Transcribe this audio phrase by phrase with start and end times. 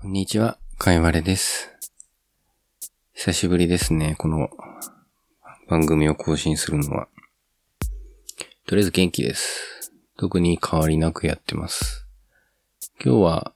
[0.00, 1.72] こんにちは、かいわれです。
[3.14, 4.48] 久しぶりですね、この
[5.68, 7.08] 番組を更新するのは。
[8.68, 9.92] とりあえず元気です。
[10.16, 12.06] 特に変わりなくやってます。
[13.04, 13.52] 今日は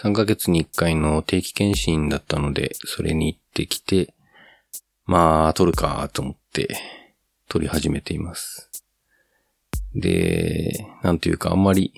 [0.00, 4.14] 3ヶ月に1回の定期検診だったので、それに行ってきて、
[5.06, 6.68] まあ、撮るかと思って
[7.48, 8.70] 撮り始めています。
[9.96, 11.92] で、なんというかあんまり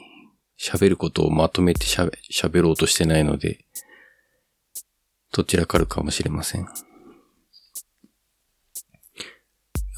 [0.59, 3.66] 喋ることをまとめて喋ろうとしてないので、
[5.32, 6.68] どちらかるかもしれません。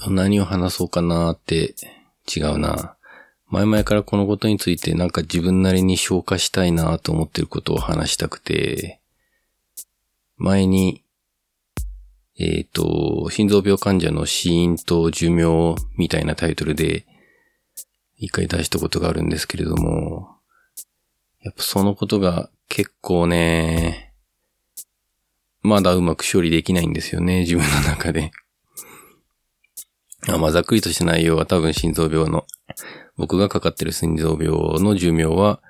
[0.09, 1.75] 何を話そうかなーって
[2.35, 2.97] 違うな。
[3.49, 9.01] 前々からこのことについてなんか自分なりに消化したいなと思ってることを話したくて、
[10.37, 11.05] 前に、
[12.39, 17.07] えっ、と、心臓病患者の死因と寿命みたいなタイトルで
[18.17, 20.37] 一回出したことがあるんですけれども、
[21.43, 24.14] やっぱそのことが結構ね、
[25.65, 28.31] まだうまく処理できないんですよね、 自分の中で。
[30.29, 32.47] あまあ、ざっくりとした内容は多分心臓病の、
[33.17, 34.49] 僕がかかってる心臓病
[34.81, 35.63] の寿命は、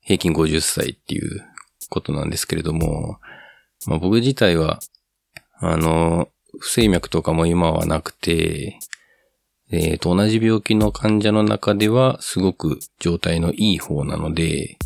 [0.00, 1.44] 平均50歳っていう
[1.88, 3.18] ことなんですけれども、
[3.86, 4.80] まあ僕自体は、
[5.60, 8.78] あの、不整脈とかも今はなくて、
[9.70, 14.78] えーと、同じ病気の患者の中ではすごく状態のいい方なので、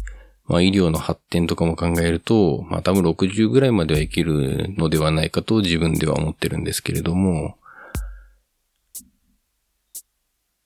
[0.52, 7.56] まあ医療の発展とかも考えると、まあ多分60ぐらいまでは生きるのではないかと自分では思ってるんですけれども、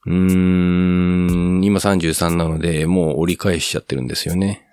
[0.05, 4.67] うーん、今33なので、もう折り返しちゃってるんですよね。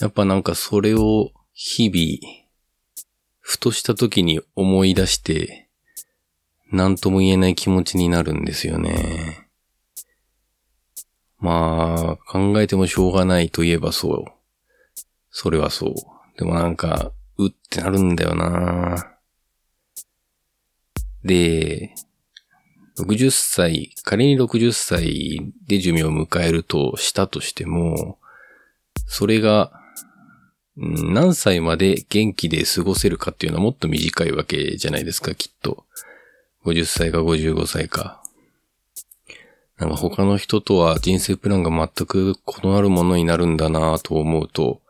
[0.00, 2.44] やっぱなんかそれを日々、
[3.38, 5.68] ふとした時に思い出して、
[6.72, 9.43] なんとも言えない気持ちになるんですよね。
[11.44, 14.24] まあ、考えてもしょうがないといえばそう。
[15.30, 15.94] それはそう。
[16.38, 19.12] でもなんか、うってなるんだよな
[21.22, 21.94] で、
[22.98, 28.18] 60歳、仮に60歳で寿命を迎えるとしたとしても、
[29.06, 29.70] それが、
[30.76, 35.84] 何歳まで元気で過ごせるかっていうのはもっと短いわけじゃないですか、きっと。
[36.64, 38.23] 50歳か55歳か。
[39.78, 44.80] なんか他の人とは人生プランが全く異なるものになるんだなと思うと、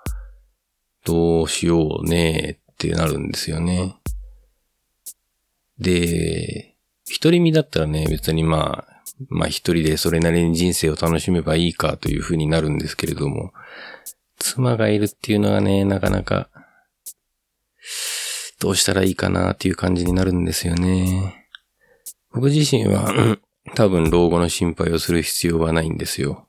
[1.05, 3.97] どうしようねってなるんですよね。
[5.78, 6.75] で、
[7.06, 13.53] 一人身だったらね、別にまあ、まあ一人でそれなりに人生を楽しめばいいかというふうになるんですけれども、
[14.39, 16.49] 妻がいるっていうのはね、なかなか、
[18.61, 21.49] どうしたらいいかなっていう感じになるんですよね。
[22.33, 23.39] 僕自身は、
[23.75, 26.47] 多分老後の心配をする必要はないんですよ。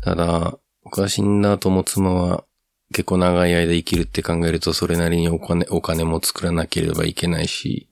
[0.00, 2.44] ただ、僕が死んだ後も妻は
[2.92, 7.88] 結構長い間生きるって考えるとそれなりにお金、お金も作らなければいけないし、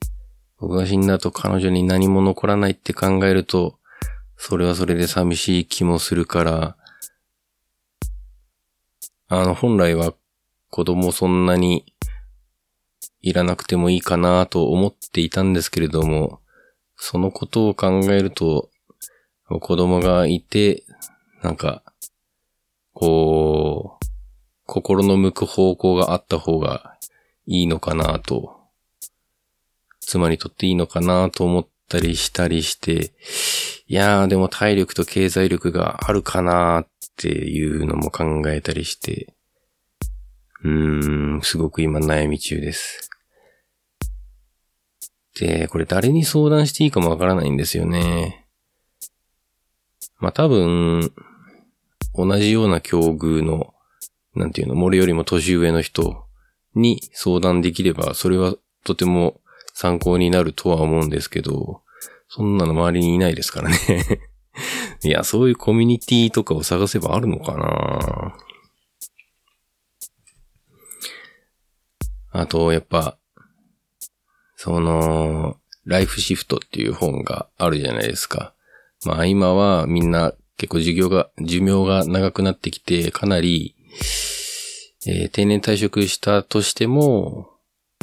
[0.58, 3.78] 僕が死んだ後彼女に何も残らないって考えると、
[4.36, 6.76] それはそれで寂しい気もするから、
[9.28, 10.12] あの、本来は
[10.70, 11.94] 子供そんなに
[13.22, 16.40] いらなくてもいいかなと思っていたんですけれども、
[17.02, 18.70] そのことを考えると、
[19.48, 20.84] 子供がいて、
[21.42, 21.82] なんか、
[22.92, 24.06] こう、
[24.66, 26.98] 心の向く方向があった方が
[27.46, 28.60] いいのかなと、
[30.00, 33.12] 妻にとっていいのかなと思ったりしたりして、
[33.88, 39.34] いやーでも体力と経済力があるかなっていうのも考えたりして、
[40.62, 43.10] うーん、すごく今悩み中です。
[45.40, 48.46] で、これ誰に相談していいかもわからないんですよね。
[50.18, 51.10] まあ、多分、
[52.14, 53.72] 同じような境遇の、
[54.34, 56.26] なんていうの、俺よりも年上の人
[56.74, 59.40] に相談できれば、それはとても
[59.72, 61.80] 参考になるとは思うんですけど、
[62.28, 63.76] そんなの周りにいないですからね。
[65.02, 68.36] いや、そういうコミュニティとかを探せばあるのかな
[72.32, 73.16] あと、やっぱ、
[74.62, 78.52] その、ライフシフトっていう本があるじゃないですか。
[79.06, 83.74] まあ今はみんな結構授業が、寿命が長くなってきて、かなり、
[85.06, 87.48] えー定年退職したとしても、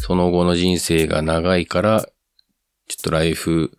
[0.01, 2.09] その後の人生が長いから、
[2.87, 3.77] ちょっとライフ、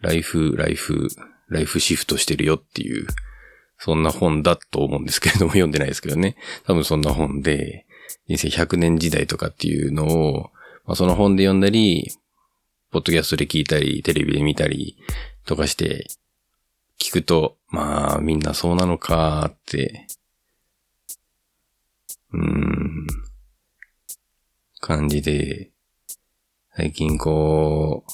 [0.00, 1.08] ライフ、ライフ、
[1.50, 3.06] ライフシフトしてるよっていう、
[3.76, 6.36] そんな本だと思うんですけれども、読んでないですけどね。
[6.64, 7.84] 多分そんな本で、
[8.26, 10.50] 人生100年時代とかっていうのを、
[10.88, 12.10] まあ、その本で読んだり、
[12.90, 14.96] ポッドキャストで聞いたり、テレビで見たり
[15.44, 16.06] とかして、
[16.98, 20.06] 聞くと、まあみんなそうなのかって、
[22.32, 23.06] うーん、
[24.80, 25.72] 感じで、
[26.74, 28.04] 最近こ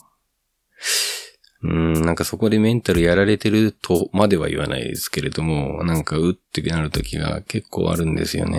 [1.63, 8.59] う、うん、なんかそこでメンタルやられてるとまでは言わないですけれども、なんかうってなる時が結構あるんですよね。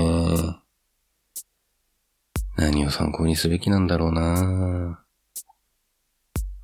[2.57, 5.05] 何を参考にすべきなんだろうな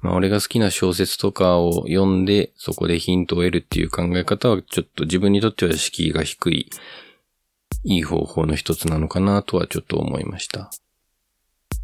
[0.02, 6.70] まあ俺が好きな小説とかを読んで、そこでヒントを得るっていう考え方はちょっと自分にとっては敷居が低い、
[7.84, 10.72] いい方法の一つなのかなとはちょっと思いました。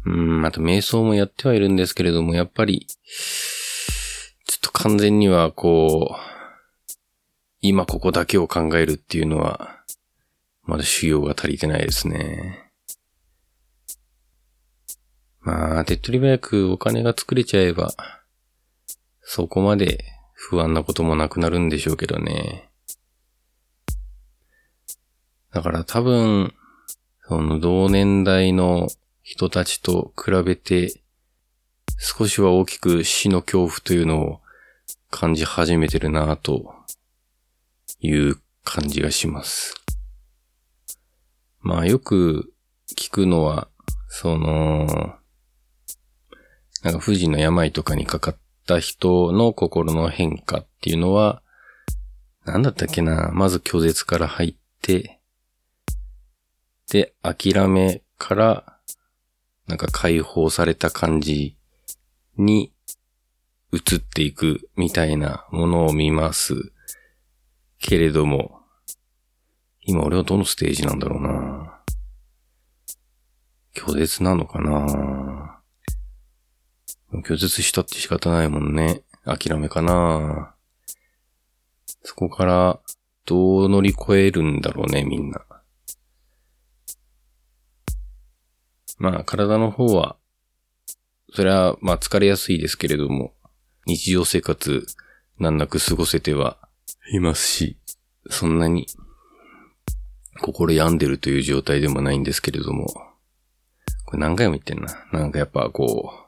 [0.04, 6.94] うん、また瞑想もやってはいるんですけれども、やっぱり、ちょっと完全にはこう、
[7.60, 9.76] 今ここだけを考えるっていうのは、
[10.64, 12.67] まだ修行が足りてないですね。
[15.48, 17.94] まあ、手っ取り早くお金が作れちゃえば、
[19.22, 20.04] そこまで
[20.34, 22.68] 不安なこともなくなるんでしょうけどね。
[25.50, 26.52] だから多分、
[27.26, 28.88] その同年代の
[29.22, 31.00] 人たちと比べて、
[31.96, 34.40] 少しは大きく死の恐怖というのを
[35.08, 36.74] 感じ始めてるなと
[38.00, 39.74] いう感じがします。
[41.60, 42.52] まあよく
[42.94, 43.68] 聞くのは、
[44.08, 45.17] その、
[46.88, 48.36] なんか富士の病とかにかかっ
[48.66, 51.42] た人の心の変化っていうのは、
[52.46, 55.20] なんだったっけな、まず拒絶から入って、
[56.90, 58.78] で、諦めから
[59.66, 61.58] なんか解放された感じ
[62.38, 62.72] に
[63.70, 66.72] 移っていくみたいなものを見ます。
[67.80, 68.62] けれども、
[69.82, 71.82] 今俺はどのステージなんだろうな。
[73.74, 75.57] 拒絶なのかな。
[77.12, 79.02] 拒絶したって仕方ないもんね。
[79.24, 80.54] 諦めかな
[82.02, 82.80] そこから
[83.26, 85.44] どう乗り越えるんだろうね、みんな。
[88.98, 90.16] まあ、体の方は、
[91.34, 93.34] それは、まあ、疲れやすいですけれども、
[93.86, 94.86] 日常生活、
[95.38, 96.58] 難なく過ごせては
[97.12, 97.78] いますし、
[98.28, 98.86] そんなに、
[100.40, 102.86] 心病んでるという状態でもないんですけれども、
[104.04, 105.06] これ何回も言ってんな。
[105.12, 106.27] なんかやっぱこう、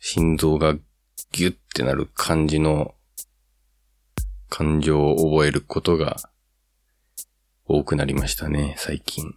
[0.00, 0.74] 心臓が
[1.32, 2.94] ギュッてなる感じの
[4.48, 6.16] 感情を覚えることが
[7.66, 9.34] 多くなりましたね、最近。